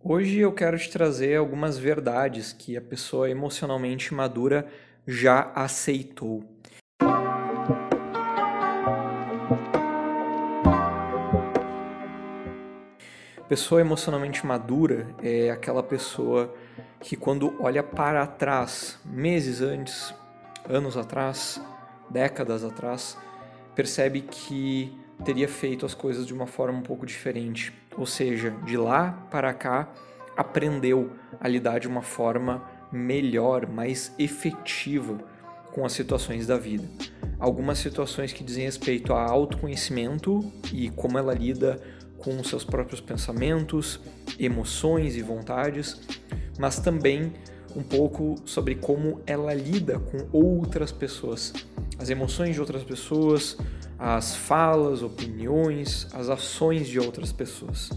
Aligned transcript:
Hoje 0.00 0.38
eu 0.38 0.52
quero 0.52 0.78
te 0.78 0.88
trazer 0.88 1.34
algumas 1.36 1.76
verdades 1.76 2.52
que 2.52 2.76
a 2.76 2.80
pessoa 2.80 3.28
emocionalmente 3.28 4.14
madura 4.14 4.64
já 5.04 5.50
aceitou. 5.56 6.44
Pessoa 13.48 13.80
emocionalmente 13.80 14.46
madura 14.46 15.08
é 15.20 15.50
aquela 15.50 15.82
pessoa 15.82 16.54
que, 17.00 17.16
quando 17.16 17.56
olha 17.60 17.82
para 17.82 18.24
trás, 18.24 19.00
meses 19.04 19.60
antes, 19.60 20.14
anos 20.68 20.96
atrás, 20.96 21.60
décadas 22.08 22.62
atrás, 22.62 23.18
percebe 23.74 24.20
que 24.20 24.96
teria 25.24 25.48
feito 25.48 25.84
as 25.84 25.94
coisas 25.94 26.26
de 26.26 26.32
uma 26.32 26.46
forma 26.46 26.78
um 26.78 26.82
pouco 26.82 27.06
diferente. 27.06 27.72
Ou 27.96 28.06
seja, 28.06 28.50
de 28.64 28.76
lá 28.76 29.26
para 29.30 29.52
cá, 29.52 29.92
aprendeu 30.36 31.12
a 31.40 31.48
lidar 31.48 31.80
de 31.80 31.88
uma 31.88 32.02
forma 32.02 32.62
melhor, 32.92 33.66
mais 33.66 34.12
efetiva 34.18 35.18
com 35.72 35.84
as 35.84 35.92
situações 35.92 36.46
da 36.46 36.56
vida. 36.56 36.88
Algumas 37.38 37.78
situações 37.78 38.32
que 38.32 38.42
dizem 38.42 38.64
respeito 38.64 39.12
a 39.12 39.22
autoconhecimento 39.22 40.40
e 40.72 40.90
como 40.90 41.18
ela 41.18 41.34
lida 41.34 41.80
com 42.18 42.42
seus 42.42 42.64
próprios 42.64 43.00
pensamentos, 43.00 44.00
emoções 44.38 45.16
e 45.16 45.22
vontades, 45.22 46.00
mas 46.58 46.80
também 46.80 47.32
um 47.76 47.82
pouco 47.82 48.36
sobre 48.44 48.74
como 48.74 49.20
ela 49.26 49.54
lida 49.54 49.98
com 49.98 50.26
outras 50.32 50.90
pessoas, 50.90 51.52
as 51.98 52.10
emoções 52.10 52.54
de 52.54 52.60
outras 52.60 52.82
pessoas, 52.82 53.56
as 53.98 54.36
falas, 54.36 55.02
opiniões, 55.02 56.06
as 56.12 56.28
ações 56.28 56.86
de 56.86 57.00
outras 57.00 57.32
pessoas. 57.32 57.90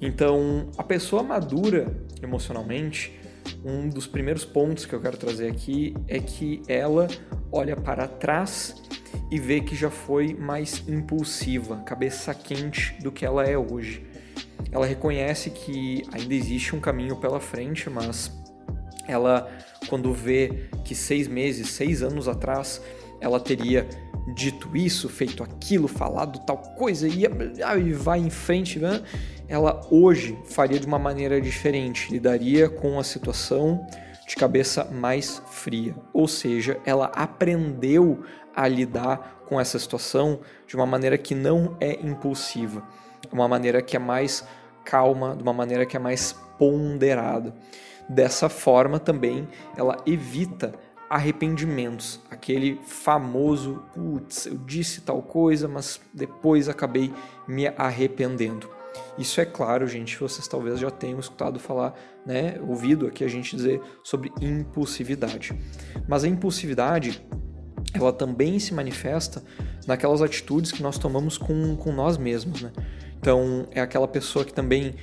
Então, 0.00 0.70
a 0.76 0.82
pessoa 0.82 1.22
madura 1.22 1.96
emocionalmente, 2.22 3.18
um 3.64 3.88
dos 3.88 4.06
primeiros 4.06 4.44
pontos 4.44 4.84
que 4.84 4.94
eu 4.94 5.00
quero 5.00 5.16
trazer 5.16 5.50
aqui 5.50 5.94
é 6.06 6.18
que 6.18 6.62
ela 6.68 7.06
olha 7.52 7.76
para 7.76 8.06
trás 8.06 8.74
e 9.30 9.38
vê 9.38 9.60
que 9.60 9.74
já 9.74 9.90
foi 9.90 10.34
mais 10.34 10.86
impulsiva, 10.88 11.78
cabeça 11.78 12.34
quente 12.34 12.94
do 13.02 13.12
que 13.12 13.24
ela 13.24 13.44
é 13.44 13.56
hoje. 13.56 14.04
Ela 14.70 14.86
reconhece 14.86 15.50
que 15.50 16.02
ainda 16.12 16.34
existe 16.34 16.74
um 16.74 16.80
caminho 16.80 17.16
pela 17.16 17.40
frente, 17.40 17.88
mas 17.88 18.30
ela, 19.06 19.50
quando 19.88 20.12
vê 20.12 20.68
que 20.84 20.94
seis 20.94 21.26
meses, 21.26 21.70
seis 21.70 22.02
anos 22.02 22.28
atrás, 22.28 22.82
ela 23.20 23.40
teria 23.40 23.88
dito 24.34 24.76
isso, 24.76 25.08
feito 25.08 25.42
aquilo, 25.42 25.88
falado 25.88 26.38
tal 26.40 26.58
coisa 26.58 27.08
e, 27.08 27.24
e 27.24 27.92
vai 27.92 28.18
em 28.18 28.30
frente, 28.30 28.78
né? 28.78 29.02
ela 29.48 29.80
hoje 29.90 30.38
faria 30.44 30.78
de 30.78 30.86
uma 30.86 30.98
maneira 30.98 31.40
diferente, 31.40 32.12
lidaria 32.12 32.68
com 32.68 32.98
a 32.98 33.04
situação 33.04 33.86
de 34.26 34.36
cabeça 34.36 34.84
mais 34.84 35.42
fria. 35.46 35.96
Ou 36.12 36.28
seja, 36.28 36.78
ela 36.84 37.06
aprendeu 37.14 38.22
a 38.54 38.68
lidar 38.68 39.42
com 39.46 39.58
essa 39.58 39.78
situação 39.78 40.40
de 40.66 40.76
uma 40.76 40.84
maneira 40.84 41.16
que 41.16 41.34
não 41.34 41.76
é 41.80 41.94
impulsiva, 42.06 42.86
de 43.26 43.32
uma 43.32 43.48
maneira 43.48 43.80
que 43.80 43.96
é 43.96 43.98
mais 43.98 44.44
calma, 44.84 45.34
de 45.34 45.42
uma 45.42 45.54
maneira 45.54 45.86
que 45.86 45.96
é 45.96 46.00
mais 46.00 46.34
ponderada. 46.58 47.54
Dessa 48.06 48.50
forma 48.50 48.98
também 48.98 49.48
ela 49.76 49.96
evita 50.06 50.74
arrependimentos, 51.08 52.20
aquele 52.30 52.80
famoso, 52.84 53.82
putz, 53.94 54.46
eu 54.46 54.58
disse 54.58 55.00
tal 55.00 55.22
coisa, 55.22 55.66
mas 55.66 56.00
depois 56.12 56.68
acabei 56.68 57.12
me 57.46 57.66
arrependendo. 57.68 58.68
Isso 59.16 59.40
é 59.40 59.44
claro, 59.44 59.86
gente, 59.86 60.18
vocês 60.18 60.46
talvez 60.46 60.78
já 60.78 60.90
tenham 60.90 61.18
escutado 61.18 61.58
falar, 61.58 61.94
né, 62.26 62.58
ouvido 62.66 63.06
aqui 63.06 63.24
a 63.24 63.28
gente 63.28 63.56
dizer 63.56 63.80
sobre 64.02 64.32
impulsividade. 64.40 65.58
Mas 66.06 66.24
a 66.24 66.28
impulsividade, 66.28 67.24
ela 67.94 68.12
também 68.12 68.58
se 68.58 68.74
manifesta 68.74 69.42
naquelas 69.86 70.20
atitudes 70.20 70.72
que 70.72 70.82
nós 70.82 70.98
tomamos 70.98 71.38
com, 71.38 71.76
com 71.76 71.92
nós 71.92 72.18
mesmos, 72.18 72.62
né? 72.62 72.72
Então, 73.18 73.66
é 73.72 73.80
aquela 73.80 74.06
pessoa 74.06 74.44
que 74.44 74.52
também 74.52 74.94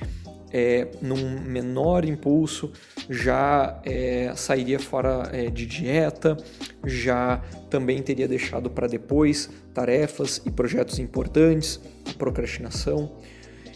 é, 0.58 0.88
num 1.02 1.42
menor 1.42 2.06
impulso, 2.06 2.72
já 3.10 3.78
é, 3.84 4.32
sairia 4.38 4.80
fora 4.80 5.30
é, 5.34 5.50
de 5.50 5.66
dieta, 5.66 6.38
já 6.86 7.42
também 7.70 8.02
teria 8.02 8.26
deixado 8.26 8.70
para 8.70 8.88
depois 8.88 9.50
tarefas 9.74 10.42
e 10.46 10.50
projetos 10.50 10.98
importantes, 10.98 11.78
procrastinação. 12.18 13.18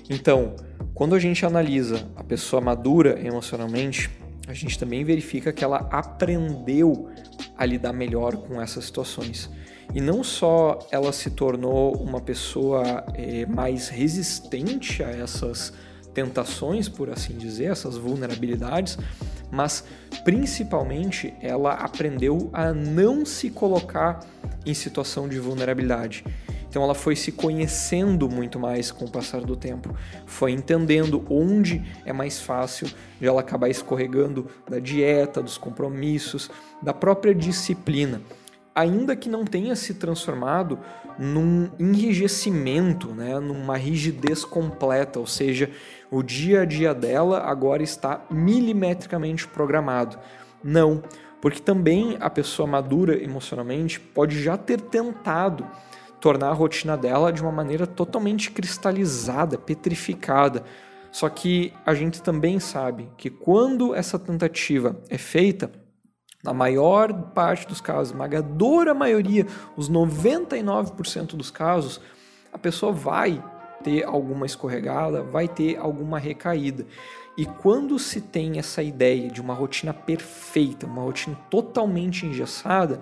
Então, 0.09 0.55
quando 0.93 1.15
a 1.15 1.19
gente 1.19 1.45
analisa 1.45 2.07
a 2.15 2.23
pessoa 2.23 2.61
madura 2.61 3.19
emocionalmente, 3.21 4.09
a 4.47 4.53
gente 4.53 4.79
também 4.79 5.03
verifica 5.03 5.51
que 5.51 5.65
ela 5.65 5.85
aprendeu 5.91 7.09
a 7.57 7.65
lidar 7.65 7.91
melhor 7.91 8.37
com 8.37 8.61
essas 8.61 8.85
situações. 8.85 9.49
E 9.93 9.99
não 9.99 10.23
só 10.23 10.79
ela 10.91 11.11
se 11.11 11.31
tornou 11.31 11.93
uma 11.97 12.21
pessoa 12.21 13.03
é, 13.15 13.45
mais 13.45 13.89
resistente 13.89 15.03
a 15.03 15.09
essas 15.09 15.73
tentações, 16.13 16.89
por 16.89 17.09
assim 17.09 17.33
dizer, 17.33 17.71
essas 17.71 17.97
vulnerabilidades, 17.97 18.97
mas 19.51 19.83
principalmente 20.23 21.33
ela 21.41 21.73
aprendeu 21.73 22.49
a 22.53 22.73
não 22.73 23.25
se 23.25 23.49
colocar 23.49 24.19
em 24.65 24.73
situação 24.73 25.27
de 25.27 25.39
vulnerabilidade. 25.39 26.23
Então 26.69 26.83
ela 26.83 26.93
foi 26.93 27.15
se 27.15 27.31
conhecendo 27.31 28.29
muito 28.29 28.59
mais 28.59 28.91
com 28.91 29.05
o 29.05 29.09
passar 29.09 29.41
do 29.41 29.55
tempo, 29.55 29.95
foi 30.27 30.51
entendendo 30.51 31.25
onde 31.27 31.83
é 32.05 32.13
mais 32.13 32.39
fácil 32.39 32.87
de 33.19 33.25
ela 33.27 33.41
acabar 33.41 33.69
escorregando 33.69 34.47
da 34.69 34.77
dieta, 34.77 35.41
dos 35.41 35.57
compromissos, 35.57 36.49
da 36.81 36.93
própria 36.93 37.33
disciplina 37.33 38.21
ainda 38.79 39.15
que 39.15 39.27
não 39.27 39.43
tenha 39.43 39.75
se 39.75 39.93
transformado 39.95 40.79
num 41.17 41.69
enrijecimento, 41.77 43.09
né, 43.09 43.37
numa 43.37 43.75
rigidez 43.75 44.45
completa, 44.45 45.19
ou 45.19 45.27
seja, 45.27 45.69
o 46.09 46.23
dia 46.23 46.61
a 46.61 46.65
dia 46.65 46.93
dela 46.93 47.41
agora 47.41 47.83
está 47.83 48.25
milimetricamente 48.31 49.45
programado. 49.47 50.17
Não, 50.63 51.03
porque 51.41 51.59
também 51.59 52.17
a 52.21 52.29
pessoa 52.29 52.65
madura 52.65 53.21
emocionalmente 53.21 53.99
pode 53.99 54.41
já 54.41 54.57
ter 54.57 54.79
tentado 54.79 55.67
tornar 56.21 56.49
a 56.49 56.53
rotina 56.53 56.97
dela 56.97 57.33
de 57.33 57.41
uma 57.41 57.51
maneira 57.51 57.85
totalmente 57.85 58.51
cristalizada, 58.51 59.57
petrificada. 59.57 60.63
Só 61.11 61.27
que 61.27 61.73
a 61.85 61.93
gente 61.93 62.21
também 62.21 62.59
sabe 62.59 63.09
que 63.17 63.29
quando 63.29 63.93
essa 63.93 64.17
tentativa 64.17 65.01
é 65.09 65.17
feita, 65.17 65.69
na 66.43 66.53
maior 66.53 67.11
parte 67.31 67.67
dos 67.67 67.81
casos, 67.81 68.11
esmagadora 68.11 68.93
maioria, 68.93 69.45
os 69.75 69.89
99% 69.89 71.35
dos 71.35 71.51
casos, 71.51 71.99
a 72.51 72.57
pessoa 72.57 72.91
vai 72.91 73.43
ter 73.83 74.03
alguma 74.03 74.45
escorregada, 74.45 75.21
vai 75.21 75.47
ter 75.47 75.77
alguma 75.77 76.17
recaída. 76.17 76.85
E 77.37 77.45
quando 77.45 77.97
se 77.97 78.21
tem 78.21 78.57
essa 78.57 78.81
ideia 78.81 79.29
de 79.29 79.41
uma 79.41 79.53
rotina 79.53 79.93
perfeita, 79.93 80.85
uma 80.85 81.01
rotina 81.01 81.37
totalmente 81.49 82.25
engessada, 82.25 82.99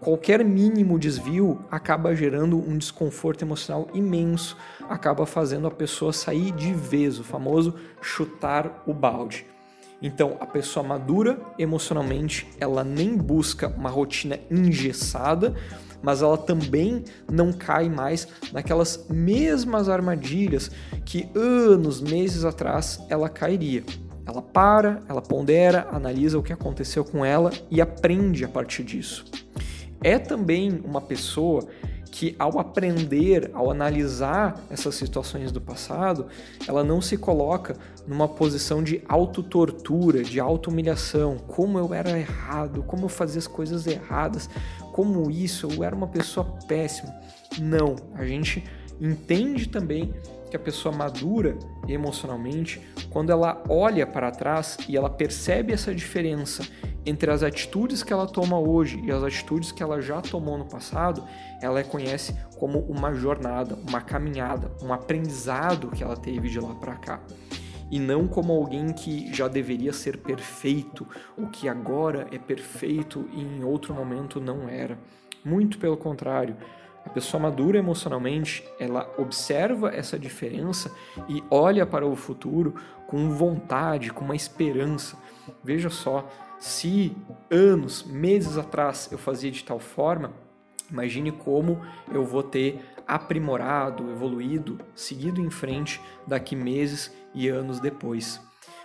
qualquer 0.00 0.44
mínimo 0.44 0.98
desvio 0.98 1.64
acaba 1.70 2.14
gerando 2.14 2.56
um 2.56 2.76
desconforto 2.78 3.42
emocional 3.42 3.88
imenso, 3.94 4.56
acaba 4.88 5.26
fazendo 5.26 5.66
a 5.66 5.70
pessoa 5.70 6.12
sair 6.12 6.52
de 6.52 6.72
vez, 6.72 7.18
o 7.18 7.24
famoso 7.24 7.74
chutar 8.00 8.82
o 8.86 8.94
balde. 8.94 9.53
Então, 10.02 10.36
a 10.40 10.46
pessoa 10.46 10.86
madura 10.86 11.38
emocionalmente, 11.58 12.46
ela 12.60 12.84
nem 12.84 13.16
busca 13.16 13.68
uma 13.68 13.88
rotina 13.88 14.38
engessada, 14.50 15.54
mas 16.02 16.20
ela 16.20 16.36
também 16.36 17.04
não 17.30 17.52
cai 17.52 17.88
mais 17.88 18.28
naquelas 18.52 19.06
mesmas 19.08 19.88
armadilhas 19.88 20.70
que 21.04 21.30
anos, 21.34 22.00
meses 22.02 22.44
atrás 22.44 23.00
ela 23.08 23.28
cairia. 23.28 23.82
Ela 24.26 24.42
para, 24.42 25.00
ela 25.08 25.22
pondera, 25.22 25.88
analisa 25.90 26.38
o 26.38 26.42
que 26.42 26.52
aconteceu 26.52 27.04
com 27.04 27.24
ela 27.24 27.50
e 27.70 27.80
aprende 27.80 28.44
a 28.44 28.48
partir 28.48 28.82
disso. 28.82 29.24
É 30.02 30.18
também 30.18 30.82
uma 30.84 31.00
pessoa 31.00 31.66
que 32.14 32.36
ao 32.38 32.60
aprender, 32.60 33.50
ao 33.52 33.72
analisar 33.72 34.62
essas 34.70 34.94
situações 34.94 35.50
do 35.50 35.60
passado, 35.60 36.28
ela 36.64 36.84
não 36.84 37.00
se 37.00 37.16
coloca 37.16 37.76
numa 38.06 38.28
posição 38.28 38.84
de 38.84 39.02
autotortura, 39.08 40.22
de 40.22 40.38
auto-humilhação, 40.38 41.38
como 41.38 41.76
eu 41.76 41.92
era 41.92 42.16
errado, 42.16 42.84
como 42.84 43.06
eu 43.06 43.08
fazia 43.08 43.40
as 43.40 43.48
coisas 43.48 43.88
erradas, 43.88 44.48
como 44.92 45.28
isso, 45.28 45.68
eu 45.72 45.82
era 45.82 45.96
uma 45.96 46.06
pessoa 46.06 46.46
péssima. 46.68 47.12
Não, 47.60 47.96
a 48.14 48.24
gente 48.24 48.62
entende 49.04 49.68
também 49.68 50.14
que 50.50 50.56
a 50.56 50.60
pessoa 50.60 50.94
madura 50.94 51.58
emocionalmente, 51.88 52.80
quando 53.10 53.30
ela 53.30 53.62
olha 53.68 54.06
para 54.06 54.30
trás 54.30 54.78
e 54.88 54.96
ela 54.96 55.10
percebe 55.10 55.72
essa 55.72 55.94
diferença 55.94 56.62
entre 57.04 57.30
as 57.30 57.42
atitudes 57.42 58.02
que 58.02 58.12
ela 58.12 58.26
toma 58.26 58.58
hoje 58.58 59.00
e 59.04 59.10
as 59.10 59.22
atitudes 59.22 59.72
que 59.72 59.82
ela 59.82 60.00
já 60.00 60.22
tomou 60.22 60.56
no 60.56 60.64
passado, 60.64 61.22
ela 61.60 61.82
conhece 61.84 62.34
como 62.58 62.78
uma 62.80 63.12
jornada, 63.12 63.76
uma 63.86 64.00
caminhada, 64.00 64.70
um 64.82 64.92
aprendizado 64.92 65.90
que 65.90 66.02
ela 66.02 66.16
teve 66.16 66.48
de 66.48 66.58
lá 66.58 66.74
para 66.74 66.94
cá. 66.94 67.20
e 67.90 68.00
não 68.00 68.26
como 68.26 68.52
alguém 68.52 68.92
que 68.92 69.32
já 69.32 69.46
deveria 69.46 69.92
ser 69.92 70.16
perfeito, 70.16 71.06
o 71.36 71.46
que 71.46 71.68
agora 71.68 72.26
é 72.32 72.38
perfeito 72.38 73.28
e 73.32 73.40
em 73.42 73.62
outro 73.62 73.94
momento 73.94 74.40
não 74.40 74.68
era. 74.68 74.98
Muito 75.44 75.78
pelo 75.78 75.96
contrário. 75.96 76.56
A 77.04 77.10
pessoa 77.10 77.42
madura 77.42 77.78
emocionalmente, 77.78 78.66
ela 78.78 79.12
observa 79.18 79.90
essa 79.94 80.18
diferença 80.18 80.90
e 81.28 81.44
olha 81.50 81.84
para 81.84 82.06
o 82.06 82.16
futuro 82.16 82.74
com 83.06 83.30
vontade, 83.30 84.12
com 84.12 84.24
uma 84.24 84.34
esperança. 84.34 85.16
Veja 85.62 85.90
só, 85.90 86.28
se 86.58 87.14
anos, 87.50 88.02
meses 88.04 88.56
atrás 88.56 89.08
eu 89.12 89.18
fazia 89.18 89.50
de 89.50 89.62
tal 89.62 89.78
forma, 89.78 90.32
imagine 90.90 91.30
como 91.30 91.80
eu 92.10 92.24
vou 92.24 92.42
ter 92.42 92.80
aprimorado, 93.06 94.10
evoluído, 94.10 94.78
seguido 94.94 95.40
em 95.40 95.50
frente 95.50 96.00
daqui 96.26 96.56
meses 96.56 97.14
e 97.34 97.48
anos 97.48 97.80
depois. 97.80 98.40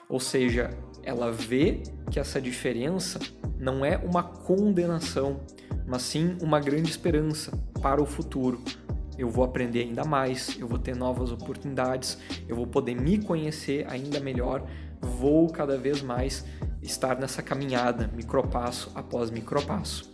Ou 0.09 0.19
seja, 0.19 0.77
ela 1.03 1.31
vê 1.31 1.81
que 2.11 2.19
essa 2.19 2.41
diferença 2.41 3.19
não 3.57 3.85
é 3.85 3.95
uma 3.97 4.23
condenação, 4.23 5.39
mas 5.87 6.01
sim 6.01 6.37
uma 6.41 6.59
grande 6.59 6.89
esperança 6.89 7.68
para 7.79 8.01
o 8.01 8.05
futuro. 8.05 8.61
Eu 9.17 9.29
vou 9.29 9.43
aprender 9.43 9.81
ainda 9.81 10.05
mais, 10.05 10.57
eu 10.59 10.67
vou 10.67 10.79
ter 10.79 10.95
novas 10.95 11.31
oportunidades, 11.31 12.17
eu 12.47 12.55
vou 12.55 12.65
poder 12.65 12.95
me 12.95 13.17
conhecer 13.17 13.85
ainda 13.89 14.19
melhor, 14.19 14.65
vou 15.01 15.49
cada 15.49 15.77
vez 15.77 16.01
mais 16.01 16.45
estar 16.81 17.19
nessa 17.19 17.41
caminhada, 17.41 18.09
micropasso 18.15 18.91
após 18.95 19.29
micropasso. 19.29 20.09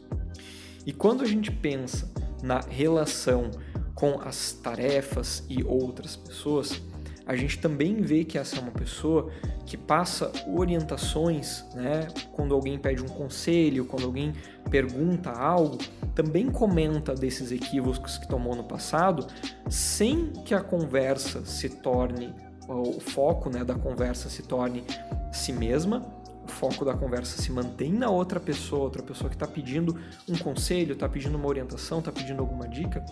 E 0.86 0.92
quando 0.92 1.24
a 1.24 1.28
gente 1.28 1.52
pensa 1.52 2.12
na 2.42 2.60
relação 2.60 3.52
com 3.94 4.20
as 4.20 4.54
tarefas 4.54 5.44
e 5.50 5.64
outras 5.64 6.16
pessoas, 6.16 6.82
a 7.26 7.36
gente 7.36 7.58
também 7.60 8.02
vê 8.02 8.24
que 8.24 8.38
essa 8.38 8.58
é 8.58 8.60
uma 8.60 8.72
pessoa 8.72 9.32
que 9.66 9.76
passa 9.76 10.32
orientações, 10.48 11.66
né? 11.74 12.08
Quando 12.34 12.54
alguém 12.54 12.78
pede 12.78 13.02
um 13.02 13.08
conselho, 13.08 13.86
quando 13.86 14.06
alguém 14.06 14.34
pergunta 14.70 15.32
algo, 15.32 15.80
também 16.16 16.50
comenta 16.50 17.14
desses 17.14 17.52
equívocos 17.52 18.18
que 18.18 18.28
tomou 18.28 18.56
no 18.56 18.64
passado, 18.64 19.28
sem 19.70 20.32
que 20.46 20.56
a 20.56 20.62
conversa 20.62 21.46
se 21.46 21.70
torne 21.70 22.34
o 22.68 23.00
foco, 23.00 23.50
né, 23.50 23.64
da 23.64 23.76
conversa 23.76 24.30
se 24.30 24.42
torne 24.42 24.84
si 25.32 25.54
mesma, 25.54 26.04
o 26.44 26.48
foco 26.48 26.86
da 26.86 26.94
conversa 26.94 27.40
se 27.42 27.52
mantém 27.52 27.92
na 27.92 28.10
outra 28.10 28.40
pessoa, 28.40 28.84
outra 28.84 29.04
pessoa 29.04 29.30
que 29.30 29.36
está 29.36 29.48
pedindo 29.48 30.00
um 30.28 30.38
conselho, 30.38 30.94
está 30.94 31.08
pedindo 31.08 31.38
uma 31.38 31.48
orientação, 31.48 32.00
está 32.00 32.12
pedindo 32.12 32.40
alguma 32.40 32.68
dica, 32.68 33.06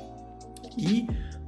e 0.78 1.08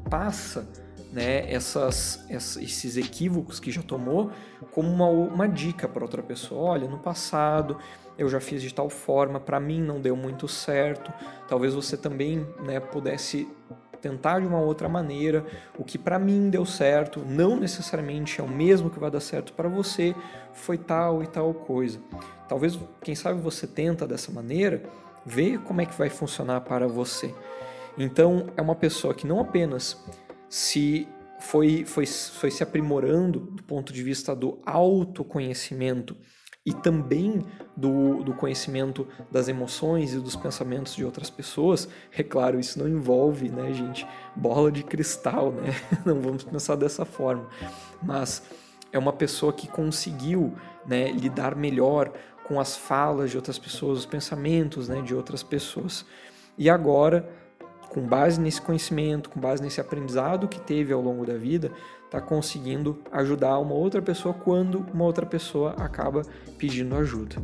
passa 0.09 0.67
né, 1.15 1.49
essas, 1.49 2.25
esses 2.29 2.97
equívocos 2.97 3.57
que 3.57 3.71
já 3.71 3.81
tomou 3.81 4.31
como 4.71 4.91
uma, 4.91 5.07
uma 5.07 5.47
dica 5.47 5.87
para 5.87 6.03
outra 6.03 6.21
pessoa. 6.21 6.71
Olha, 6.71 6.89
no 6.89 6.99
passado 6.99 7.77
eu 8.17 8.27
já 8.27 8.41
fiz 8.41 8.61
de 8.61 8.73
tal 8.73 8.89
forma, 8.89 9.39
para 9.39 9.57
mim 9.57 9.81
não 9.81 10.01
deu 10.01 10.13
muito 10.17 10.45
certo. 10.45 11.13
Talvez 11.47 11.73
você 11.73 11.95
também 11.95 12.45
né, 12.65 12.81
pudesse 12.81 13.47
tentar 14.01 14.41
de 14.41 14.45
uma 14.45 14.59
outra 14.59 14.89
maneira. 14.89 15.45
O 15.79 15.85
que 15.85 15.97
para 15.97 16.19
mim 16.19 16.49
deu 16.49 16.65
certo, 16.65 17.21
não 17.25 17.55
necessariamente 17.55 18.41
é 18.41 18.43
o 18.43 18.49
mesmo 18.49 18.89
que 18.89 18.99
vai 18.99 19.09
dar 19.09 19.21
certo 19.21 19.53
para 19.53 19.69
você, 19.69 20.13
foi 20.51 20.77
tal 20.77 21.23
e 21.23 21.27
tal 21.27 21.53
coisa. 21.53 21.97
Talvez, 22.49 22.77
quem 23.01 23.15
sabe 23.15 23.39
você 23.39 23.65
tenta 23.65 24.05
dessa 24.05 24.33
maneira, 24.33 24.83
ver 25.25 25.59
como 25.59 25.79
é 25.79 25.85
que 25.85 25.97
vai 25.97 26.09
funcionar 26.09 26.59
para 26.61 26.89
você. 26.89 27.33
Então, 27.97 28.47
é 28.57 28.61
uma 28.61 28.75
pessoa 28.75 29.13
que 29.13 29.25
não 29.25 29.39
apenas 29.39 29.97
se 30.55 31.05
foi, 31.37 31.83
foi, 31.83 32.05
foi 32.05 32.49
se 32.49 32.63
aprimorando 32.63 33.41
do 33.41 33.61
ponto 33.63 33.91
de 33.91 34.01
vista 34.01 34.33
do 34.33 34.57
autoconhecimento 34.65 36.15
e 36.65 36.73
também 36.73 37.45
do, 37.75 38.23
do 38.23 38.33
conhecimento 38.33 39.05
das 39.29 39.49
emoções 39.49 40.13
e 40.13 40.19
dos 40.19 40.37
pensamentos 40.37 40.95
de 40.95 41.03
outras 41.03 41.29
pessoas. 41.29 41.89
É 42.17 42.23
claro, 42.23 42.57
isso 42.57 42.79
não 42.79 42.87
envolve, 42.87 43.49
né, 43.49 43.73
gente, 43.73 44.07
bola 44.33 44.71
de 44.71 44.81
cristal, 44.81 45.51
né? 45.51 45.75
Não 46.05 46.21
vamos 46.21 46.45
pensar 46.45 46.77
dessa 46.77 47.03
forma. 47.03 47.49
Mas 48.01 48.41
é 48.93 48.97
uma 48.97 49.11
pessoa 49.11 49.51
que 49.51 49.67
conseguiu 49.67 50.55
né, 50.85 51.11
lidar 51.11 51.53
melhor 51.53 52.13
com 52.47 52.61
as 52.61 52.77
falas 52.77 53.29
de 53.29 53.35
outras 53.35 53.59
pessoas, 53.59 53.99
os 53.99 54.05
pensamentos 54.05 54.87
né, 54.87 55.01
de 55.01 55.13
outras 55.13 55.43
pessoas. 55.43 56.05
E 56.57 56.69
agora 56.69 57.44
com 57.89 58.01
base 58.01 58.39
nesse 58.39 58.61
conhecimento, 58.61 59.29
com 59.29 59.39
base 59.39 59.61
nesse 59.61 59.79
aprendizado 59.79 60.47
que 60.47 60.59
teve 60.59 60.91
ao 60.93 61.01
longo 61.01 61.25
da 61.25 61.37
vida, 61.37 61.71
está 62.05 62.21
conseguindo 62.21 62.99
ajudar 63.11 63.59
uma 63.59 63.73
outra 63.73 64.01
pessoa 64.01 64.33
quando 64.33 64.85
uma 64.93 65.03
outra 65.03 65.25
pessoa 65.25 65.71
acaba 65.77 66.21
pedindo 66.57 66.95
ajuda. 66.95 67.35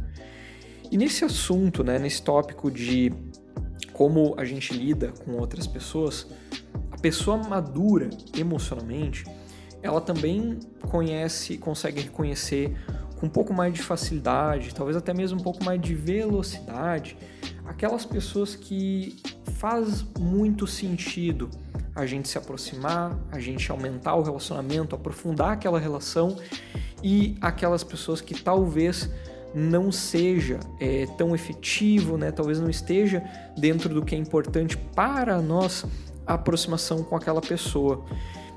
E 0.91 0.97
nesse 0.97 1.23
assunto, 1.23 1.83
né, 1.83 1.97
nesse 1.97 2.21
tópico 2.21 2.69
de 2.69 3.13
como 3.93 4.33
a 4.37 4.43
gente 4.43 4.73
lida 4.73 5.13
com 5.23 5.33
outras 5.33 5.67
pessoas, 5.67 6.27
a 6.91 6.97
pessoa 6.97 7.37
madura 7.37 8.09
emocionalmente, 8.37 9.25
ela 9.81 10.01
também 10.01 10.59
conhece, 10.89 11.57
consegue 11.57 12.01
reconhecer 12.01 12.75
com 13.19 13.27
um 13.27 13.29
pouco 13.29 13.53
mais 13.53 13.73
de 13.73 13.81
facilidade, 13.81 14.73
talvez 14.73 14.97
até 14.97 15.13
mesmo 15.13 15.39
um 15.39 15.43
pouco 15.43 15.63
mais 15.63 15.79
de 15.79 15.93
velocidade, 15.93 17.17
aquelas 17.65 18.05
pessoas 18.05 18.55
que 18.55 19.21
faz 19.61 20.03
muito 20.17 20.65
sentido 20.65 21.47
a 21.95 22.07
gente 22.07 22.27
se 22.27 22.35
aproximar, 22.35 23.15
a 23.31 23.39
gente 23.39 23.71
aumentar 23.71 24.15
o 24.15 24.23
relacionamento, 24.23 24.95
aprofundar 24.95 25.51
aquela 25.51 25.77
relação 25.77 26.35
e 27.03 27.37
aquelas 27.39 27.83
pessoas 27.83 28.21
que 28.21 28.33
talvez 28.41 29.07
não 29.53 29.91
seja 29.91 30.59
é, 30.79 31.05
tão 31.15 31.35
efetivo, 31.35 32.17
né? 32.17 32.31
talvez 32.31 32.59
não 32.59 32.71
esteja 32.71 33.23
dentro 33.55 33.93
do 33.93 34.03
que 34.03 34.15
é 34.15 34.17
importante 34.17 34.75
para 34.75 35.35
a 35.35 35.41
nossa 35.41 35.87
aproximação 36.25 37.03
com 37.03 37.15
aquela 37.15 37.41
pessoa. 37.41 38.03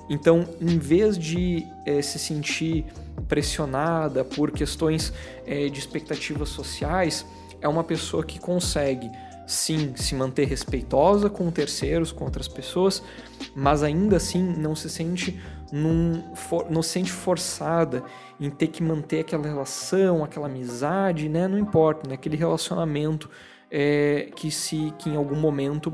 Então, 0.08 0.48
em 0.58 0.78
vez 0.78 1.18
de 1.18 1.66
é, 1.84 2.00
se 2.00 2.18
sentir 2.18 2.86
pressionada 3.28 4.24
por 4.24 4.50
questões 4.52 5.12
é, 5.46 5.68
de 5.68 5.78
expectativas 5.78 6.48
sociais, 6.48 7.26
é 7.60 7.68
uma 7.68 7.84
pessoa 7.84 8.24
que 8.24 8.38
consegue 8.38 9.10
sim 9.46 9.94
se 9.96 10.14
manter 10.14 10.46
respeitosa 10.46 11.28
com 11.28 11.50
terceiros, 11.50 12.12
com 12.12 12.24
outras 12.24 12.48
pessoas, 12.48 13.02
mas 13.54 13.82
ainda 13.82 14.16
assim 14.16 14.42
não 14.42 14.74
se 14.74 14.88
sente 14.88 15.40
num, 15.70 16.34
for, 16.34 16.70
não 16.70 16.82
se 16.82 16.90
sente 16.90 17.12
forçada 17.12 18.04
em 18.40 18.48
ter 18.50 18.68
que 18.68 18.82
manter 18.82 19.20
aquela 19.20 19.44
relação, 19.44 20.22
aquela 20.24 20.46
amizade, 20.46 21.28
né? 21.28 21.48
Não 21.48 21.58
importa, 21.58 22.08
né? 22.08 22.14
Aquele 22.14 22.36
relacionamento 22.36 23.28
é, 23.70 24.30
que 24.36 24.50
se 24.50 24.92
que 24.98 25.10
em 25.10 25.16
algum 25.16 25.36
momento 25.36 25.92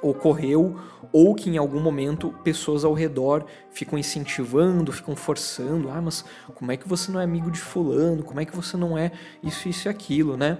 ocorreu 0.00 0.78
ou 1.12 1.34
que 1.34 1.48
em 1.48 1.56
algum 1.56 1.80
momento 1.80 2.34
pessoas 2.44 2.84
ao 2.84 2.92
redor 2.92 3.46
ficam 3.70 3.98
incentivando, 3.98 4.92
ficam 4.92 5.16
forçando, 5.16 5.88
ah, 5.88 6.00
mas 6.00 6.24
como 6.54 6.72
é 6.72 6.76
que 6.76 6.88
você 6.88 7.10
não 7.10 7.20
é 7.20 7.24
amigo 7.24 7.50
de 7.50 7.60
fulano? 7.60 8.22
Como 8.22 8.40
é 8.40 8.44
que 8.44 8.54
você 8.54 8.76
não 8.76 8.98
é 8.98 9.10
isso, 9.42 9.68
isso 9.68 9.86
e 9.86 9.90
aquilo, 9.90 10.36
né? 10.36 10.58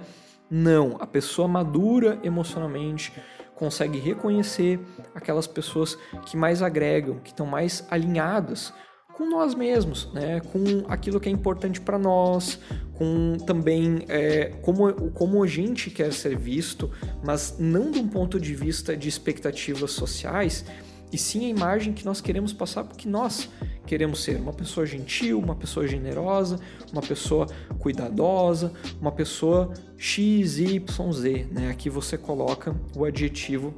Não, 0.49 0.97
a 0.99 1.07
pessoa 1.07 1.47
madura 1.47 2.19
emocionalmente 2.23 3.11
consegue 3.55 3.97
reconhecer 3.97 4.79
aquelas 5.13 5.47
pessoas 5.47 5.97
que 6.25 6.37
mais 6.37 6.61
agregam, 6.61 7.19
que 7.19 7.29
estão 7.29 7.45
mais 7.45 7.85
alinhadas 7.89 8.73
com 9.15 9.29
nós 9.29 9.55
mesmos, 9.55 10.11
né? 10.13 10.41
com 10.41 10.91
aquilo 10.91 11.21
que 11.21 11.29
é 11.29 11.31
importante 11.31 11.79
para 11.79 11.97
nós, 11.97 12.59
com 12.93 13.37
também 13.45 14.05
é, 14.09 14.53
como, 14.61 15.11
como 15.11 15.41
a 15.41 15.47
gente 15.47 15.89
quer 15.89 16.11
ser 16.11 16.37
visto, 16.37 16.91
mas 17.23 17.55
não 17.57 17.91
de 17.91 17.99
um 17.99 18.07
ponto 18.09 18.39
de 18.39 18.53
vista 18.53 18.95
de 18.95 19.07
expectativas 19.07 19.91
sociais, 19.91 20.65
e 21.13 21.17
sim 21.17 21.45
a 21.45 21.49
imagem 21.49 21.93
que 21.93 22.03
nós 22.03 22.19
queremos 22.19 22.51
passar 22.51 22.83
porque 22.83 23.07
nós 23.07 23.49
queremos 23.85 24.23
ser 24.23 24.37
uma 24.37 24.53
pessoa 24.53 24.85
gentil, 24.85 25.39
uma 25.39 25.55
pessoa 25.55 25.87
generosa, 25.87 26.59
uma 26.91 27.01
pessoa 27.01 27.47
cuidadosa, 27.79 28.73
uma 28.99 29.11
pessoa 29.11 29.73
X, 29.97 30.59
Y, 30.59 31.13
Z. 31.13 31.47
Né? 31.51 31.69
Aqui 31.69 31.89
você 31.89 32.17
coloca 32.17 32.75
o 32.95 33.05
adjetivo 33.05 33.73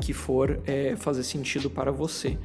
que 0.00 0.12
for 0.12 0.60
é, 0.66 0.96
fazer 0.96 1.22
sentido 1.22 1.70
para 1.70 1.90
você. 1.90 2.38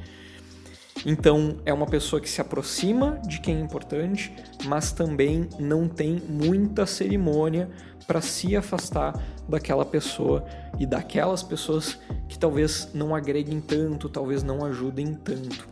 Então, 1.06 1.58
é 1.64 1.72
uma 1.72 1.86
pessoa 1.86 2.20
que 2.20 2.28
se 2.28 2.40
aproxima 2.40 3.20
de 3.26 3.40
quem 3.40 3.56
é 3.56 3.60
importante, 3.60 4.34
mas 4.64 4.90
também 4.90 5.48
não 5.58 5.88
tem 5.88 6.20
muita 6.28 6.86
cerimônia 6.86 7.68
para 8.06 8.20
se 8.20 8.56
afastar 8.56 9.14
daquela 9.48 9.84
pessoa 9.84 10.44
e 10.78 10.86
daquelas 10.86 11.42
pessoas 11.42 11.98
que 12.28 12.38
talvez 12.38 12.88
não 12.94 13.14
agreguem 13.14 13.60
tanto, 13.60 14.08
talvez 14.08 14.42
não 14.42 14.64
ajudem 14.64 15.14
tanto. 15.14 15.68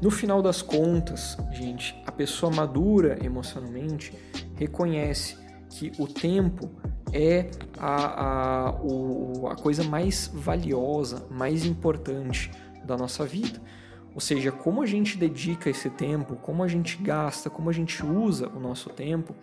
No 0.00 0.10
final 0.10 0.42
das 0.42 0.60
contas, 0.60 1.36
gente, 1.52 2.00
a 2.06 2.12
pessoa 2.12 2.52
madura 2.52 3.18
emocionalmente 3.24 4.12
reconhece 4.54 5.38
que 5.70 5.90
o 5.98 6.06
tempo 6.06 6.70
é 7.12 7.50
a, 7.78 8.68
a, 8.68 8.70
o, 8.82 9.48
a 9.48 9.56
coisa 9.56 9.82
mais 9.84 10.30
valiosa, 10.32 11.26
mais 11.30 11.64
importante 11.64 12.50
da 12.84 12.96
nossa 12.96 13.24
vida. 13.24 13.60
Ou 14.14 14.20
seja, 14.20 14.52
como 14.52 14.82
a 14.82 14.86
gente 14.86 15.16
dedica 15.16 15.70
esse 15.70 15.90
tempo, 15.90 16.36
como 16.36 16.62
a 16.62 16.68
gente 16.68 16.96
gasta, 16.98 17.48
como 17.48 17.70
a 17.70 17.72
gente 17.72 18.04
usa 18.04 18.48
o 18.48 18.60
nosso 18.60 18.90
tempo, 18.90 19.34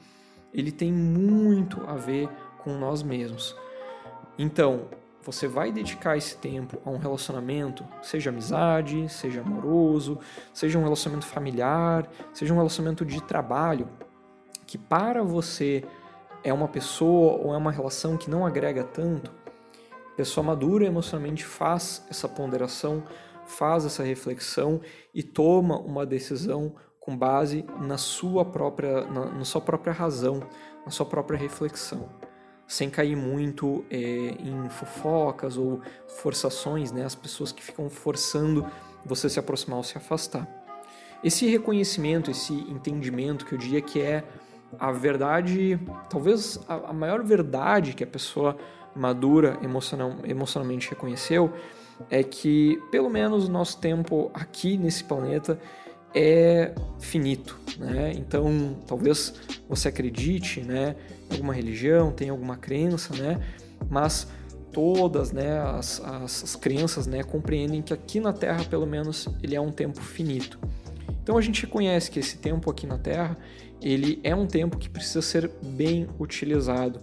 ele 0.53 0.71
tem 0.71 0.91
muito 0.91 1.81
a 1.87 1.95
ver 1.95 2.29
com 2.59 2.77
nós 2.77 3.01
mesmos. 3.03 3.55
Então, 4.37 4.87
você 5.23 5.47
vai 5.47 5.71
dedicar 5.71 6.17
esse 6.17 6.37
tempo 6.37 6.77
a 6.85 6.89
um 6.89 6.97
relacionamento, 6.97 7.85
seja 8.01 8.29
amizade, 8.29 9.07
seja 9.09 9.41
amoroso, 9.41 10.19
seja 10.53 10.77
um 10.77 10.83
relacionamento 10.83 11.25
familiar, 11.25 12.09
seja 12.33 12.53
um 12.53 12.57
relacionamento 12.57 13.05
de 13.05 13.21
trabalho, 13.23 13.87
que 14.67 14.77
para 14.77 15.23
você 15.23 15.83
é 16.43 16.53
uma 16.53 16.67
pessoa 16.67 17.37
ou 17.37 17.53
é 17.53 17.57
uma 17.57 17.71
relação 17.71 18.17
que 18.17 18.29
não 18.29 18.45
agrega 18.45 18.83
tanto, 18.83 19.31
a 20.11 20.15
pessoa 20.15 20.43
madura 20.43 20.85
emocionalmente 20.85 21.45
faz 21.45 22.05
essa 22.09 22.27
ponderação, 22.27 23.03
faz 23.45 23.85
essa 23.85 24.03
reflexão 24.03 24.81
e 25.13 25.23
toma 25.23 25.79
uma 25.79 26.05
decisão 26.05 26.75
com 26.99 27.17
base 27.17 27.65
na 27.81 27.97
sua 27.97 28.45
própria, 28.45 29.05
na, 29.05 29.25
na 29.25 29.45
sua 29.45 29.61
própria 29.61 29.93
razão, 29.93 30.41
na 30.85 30.91
sua 30.91 31.05
própria 31.05 31.39
reflexão 31.39 32.09
sem 32.73 32.89
cair 32.89 33.15
muito 33.15 33.85
é, 33.91 33.97
em 33.97 34.67
fofocas 34.67 35.57
ou 35.57 35.79
forçações, 36.07 36.91
né? 36.91 37.05
As 37.05 37.13
pessoas 37.13 37.51
que 37.51 37.61
ficam 37.61 37.87
forçando 37.87 38.65
você 39.05 39.29
se 39.29 39.39
aproximar 39.39 39.77
ou 39.77 39.83
se 39.83 39.95
afastar. 39.95 40.47
Esse 41.23 41.47
reconhecimento, 41.47 42.31
esse 42.31 42.51
entendimento 42.51 43.45
que 43.45 43.53
eu 43.53 43.59
diria 43.59 43.79
que 43.79 44.01
é 44.01 44.23
a 44.79 44.91
verdade, 44.91 45.79
talvez 46.09 46.59
a, 46.67 46.89
a 46.89 46.93
maior 46.93 47.21
verdade 47.21 47.93
que 47.93 48.03
a 48.03 48.07
pessoa 48.07 48.57
madura 48.95 49.59
emocional, 49.61 50.15
emocionalmente 50.23 50.89
reconheceu, 50.89 51.53
é 52.09 52.23
que 52.23 52.81
pelo 52.89 53.09
menos 53.09 53.47
nosso 53.47 53.77
tempo 53.77 54.31
aqui 54.33 54.79
nesse 54.79 55.03
planeta 55.03 55.59
é 56.15 56.73
finito, 56.99 57.59
né? 57.77 58.13
Então, 58.15 58.77
talvez 58.87 59.33
você 59.67 59.87
acredite, 59.87 60.61
né, 60.61 60.95
em 61.29 61.33
alguma 61.33 61.53
religião, 61.53 62.11
tenha 62.11 62.31
alguma 62.31 62.55
crença, 62.55 63.15
né? 63.15 63.39
Mas 63.89 64.27
todas, 64.71 65.31
né, 65.31 65.59
as, 65.59 66.01
as, 66.01 66.43
as 66.43 66.55
crenças, 66.55 67.05
né, 67.07 67.23
compreendem 67.23 67.81
que 67.81 67.93
aqui 67.93 68.19
na 68.19 68.33
Terra, 68.33 68.63
pelo 68.65 68.85
menos, 68.85 69.27
ele 69.41 69.55
é 69.55 69.61
um 69.61 69.71
tempo 69.71 70.01
finito. 70.01 70.59
Então 71.21 71.37
a 71.37 71.41
gente 71.41 71.61
reconhece 71.61 72.11
que 72.11 72.19
esse 72.19 72.37
tempo 72.37 72.69
aqui 72.69 72.85
na 72.85 72.97
Terra, 72.97 73.37
ele 73.81 74.19
é 74.23 74.35
um 74.35 74.45
tempo 74.45 74.77
que 74.77 74.89
precisa 74.89 75.21
ser 75.21 75.49
bem 75.61 76.07
utilizado. 76.19 76.99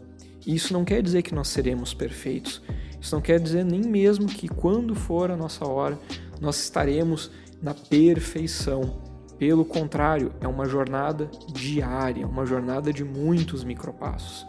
E 0.47 0.55
isso 0.55 0.73
não 0.73 0.85
quer 0.85 1.03
dizer 1.03 1.23
que 1.23 1.35
nós 1.35 1.49
seremos 1.49 1.95
perfeitos. 1.95 2.63
Isso 3.01 3.15
não 3.15 3.23
quer 3.23 3.39
dizer 3.39 3.65
nem 3.65 3.81
mesmo 3.81 4.27
que 4.27 4.49
quando 4.49 4.95
for 4.95 5.31
a 5.31 5.37
nossa 5.37 5.67
hora, 5.67 5.99
nós 6.41 6.61
estaremos 6.63 7.31
na 7.63 7.75
perfeição. 7.75 8.99
Pelo 9.39 9.65
contrário, 9.65 10.33
é 10.41 10.47
uma 10.47 10.67
jornada 10.67 11.31
diária, 11.53 12.27
uma 12.27 12.45
jornada 12.45 12.93
de 12.93 13.05
muitos 13.05 13.65
micropassos. 13.65 14.47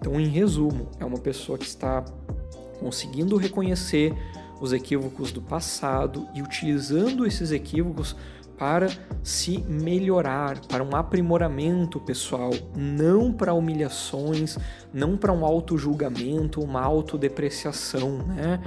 Então, 0.00 0.18
em 0.18 0.28
resumo, 0.28 0.88
é 0.98 1.04
uma 1.04 1.18
pessoa 1.18 1.58
que 1.58 1.66
está 1.66 2.02
conseguindo 2.78 3.36
reconhecer 3.36 4.14
os 4.60 4.72
equívocos 4.72 5.32
do 5.32 5.42
passado 5.42 6.26
e 6.34 6.42
utilizando 6.42 7.26
esses 7.26 7.50
equívocos 7.50 8.16
para 8.60 8.88
se 9.22 9.58
melhorar, 9.60 10.58
para 10.66 10.84
um 10.84 10.94
aprimoramento 10.94 11.98
pessoal, 11.98 12.50
não 12.76 13.32
para 13.32 13.54
humilhações, 13.54 14.58
não 14.92 15.16
para 15.16 15.32
um 15.32 15.46
auto-julgamento, 15.46 16.60
uma 16.60 16.82
autodepreciação, 16.82 18.18
né? 18.18 18.60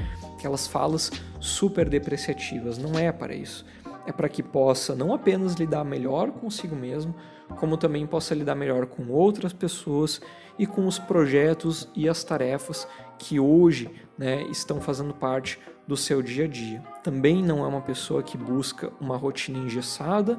Aquelas 0.44 0.68
falas 0.68 1.10
super 1.40 1.88
depreciativas, 1.88 2.78
não 2.78 3.00
é 3.00 3.14
para 3.14 3.34
isso. 3.34 3.66
É 4.06 4.12
para 4.12 4.28
que 4.28 4.44
possa 4.44 4.94
não 4.94 5.14
apenas 5.14 5.54
lidar 5.54 5.86
melhor 5.86 6.32
consigo 6.32 6.76
mesmo, 6.76 7.16
como 7.56 7.78
também 7.78 8.06
possa 8.06 8.36
lidar 8.36 8.54
melhor 8.54 8.86
com 8.88 9.08
outras 9.08 9.54
pessoas 9.54 10.20
e 10.60 10.68
com 10.68 10.86
os 10.86 11.00
projetos 11.00 11.88
e 11.96 12.10
as 12.10 12.26
tarefas 12.26 12.86
que 13.18 13.40
hoje 13.40 13.90
né, 14.18 14.44
estão 14.52 14.82
fazendo 14.82 15.14
parte 15.14 15.58
do 15.88 15.96
seu 15.96 16.22
dia 16.22 16.44
a 16.44 16.48
dia. 16.50 16.84
Também 17.02 17.42
não 17.42 17.64
é 17.64 17.68
uma 17.70 17.80
pessoa 17.80 18.22
que 18.22 18.38
busca 18.38 18.92
uma 19.00 19.16
rotina 19.16 19.60
engessada, 19.60 20.38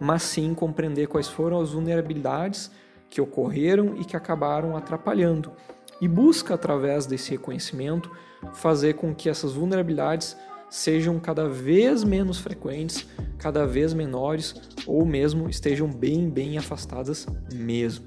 mas 0.00 0.24
sim 0.24 0.52
compreender 0.52 1.06
quais 1.06 1.28
foram 1.28 1.60
as 1.60 1.70
vulnerabilidades 1.70 2.72
que 3.08 3.20
ocorreram 3.20 3.94
e 4.00 4.04
que 4.04 4.16
acabaram 4.16 4.76
atrapalhando. 4.76 5.52
E 6.00 6.08
busca, 6.08 6.54
através 6.54 7.06
desse 7.06 7.30
reconhecimento, 7.30 8.10
fazer 8.52 8.94
com 8.94 9.14
que 9.14 9.28
essas 9.28 9.52
vulnerabilidades 9.52 10.36
sejam 10.68 11.20
cada 11.20 11.48
vez 11.48 12.02
menos 12.02 12.38
frequentes, 12.38 13.06
cada 13.38 13.66
vez 13.66 13.94
menores 13.94 14.54
ou 14.86 15.04
mesmo 15.06 15.48
estejam 15.48 15.88
bem, 15.88 16.28
bem 16.28 16.58
afastadas 16.58 17.26
mesmo. 17.52 18.06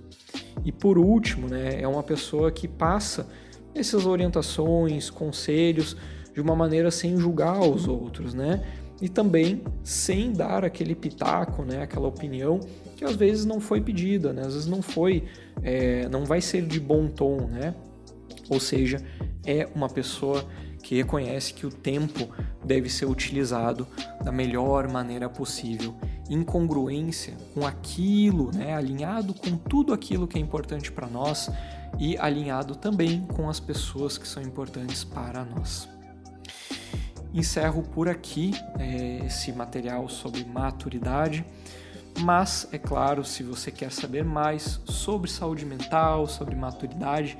E 0.65 0.71
por 0.71 0.97
último, 0.97 1.47
né, 1.47 1.81
é 1.81 1.87
uma 1.87 2.03
pessoa 2.03 2.51
que 2.51 2.67
passa 2.67 3.27
essas 3.73 4.05
orientações, 4.05 5.09
conselhos 5.09 5.95
de 6.33 6.41
uma 6.41 6.55
maneira 6.55 6.91
sem 6.91 7.17
julgar 7.17 7.61
os 7.61 7.87
outros, 7.87 8.33
né? 8.33 8.63
E 9.01 9.07
também 9.07 9.63
sem 9.83 10.31
dar 10.31 10.65
aquele 10.65 10.95
pitaco, 10.95 11.63
né? 11.63 11.83
Aquela 11.83 12.07
opinião 12.07 12.59
que 12.97 13.05
às 13.05 13.15
vezes 13.15 13.45
não 13.45 13.61
foi 13.61 13.79
pedida, 13.79 14.33
né? 14.33 14.41
Às 14.41 14.53
vezes 14.53 14.67
não 14.67 14.81
foi, 14.81 15.25
é, 15.61 16.09
não 16.09 16.25
vai 16.25 16.41
ser 16.41 16.65
de 16.65 16.79
bom 16.79 17.07
tom, 17.07 17.47
né? 17.47 17.75
Ou 18.49 18.59
seja, 18.59 18.99
é 19.45 19.69
uma 19.75 19.87
pessoa 19.87 20.43
que 20.81 20.95
reconhece 20.95 21.53
que 21.53 21.65
o 21.65 21.69
tempo 21.69 22.27
deve 22.65 22.89
ser 22.89 23.05
utilizado 23.05 23.87
da 24.23 24.31
melhor 24.31 24.89
maneira 24.89 25.29
possível, 25.29 25.93
em 26.29 26.43
congruência 26.43 27.33
com 27.53 27.65
aquilo, 27.65 28.51
né, 28.53 28.73
alinhado 28.73 29.33
com 29.33 29.57
tudo 29.57 29.93
aquilo 29.93 30.27
que 30.27 30.37
é 30.37 30.41
importante 30.41 30.91
para 30.91 31.07
nós 31.07 31.49
e 31.99 32.17
alinhado 32.17 32.75
também 32.75 33.21
com 33.27 33.49
as 33.49 33.59
pessoas 33.59 34.17
que 34.17 34.27
são 34.27 34.41
importantes 34.41 35.03
para 35.03 35.43
nós. 35.43 35.87
Encerro 37.33 37.83
por 37.83 38.07
aqui 38.07 38.51
é, 38.79 39.25
esse 39.25 39.51
material 39.51 40.07
sobre 40.09 40.43
maturidade. 40.45 41.45
Mas, 42.21 42.67
é 42.71 42.77
claro, 42.77 43.23
se 43.23 43.43
você 43.43 43.71
quer 43.71 43.91
saber 43.91 44.25
mais 44.25 44.81
sobre 44.85 45.29
saúde 45.29 45.65
mental, 45.65 46.25
sobre 46.27 46.55
maturidade, 46.55 47.37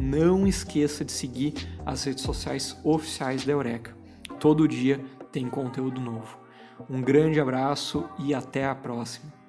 não 0.00 0.46
esqueça 0.46 1.04
de 1.04 1.12
seguir 1.12 1.54
as 1.84 2.04
redes 2.04 2.22
sociais 2.22 2.78
oficiais 2.84 3.44
da 3.44 3.52
Eureka. 3.52 3.96
Todo 4.38 4.68
dia 4.68 5.04
tem 5.32 5.48
conteúdo 5.48 6.00
novo. 6.00 6.38
Um 6.88 7.02
grande 7.02 7.40
abraço 7.40 8.08
e 8.18 8.32
até 8.32 8.66
a 8.66 8.74
próxima. 8.74 9.39